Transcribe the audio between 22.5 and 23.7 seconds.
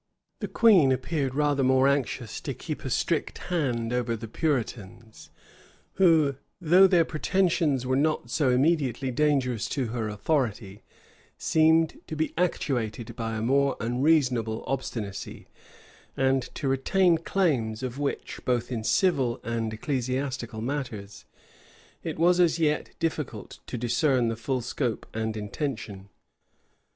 yet difficult